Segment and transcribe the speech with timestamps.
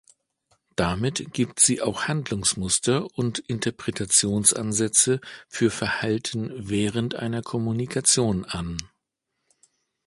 [0.75, 8.79] Damit gibt sie auch Handlungsmuster und Interpretationsansätze für Verhalten während einer Kommunikation an.